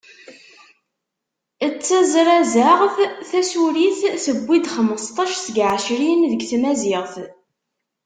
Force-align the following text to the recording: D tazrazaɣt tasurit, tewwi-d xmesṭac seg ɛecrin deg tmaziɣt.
D 1.71 1.73
tazrazaɣt 1.85 2.95
tasurit, 3.29 3.99
tewwi-d 4.23 4.65
xmesṭac 4.75 5.31
seg 5.37 5.57
ɛecrin 5.73 6.21
deg 6.31 6.41
tmaziɣt. 6.49 7.15